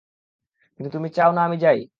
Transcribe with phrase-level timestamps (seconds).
[0.79, 1.81] কি, তুমি চাও না আমি যাই?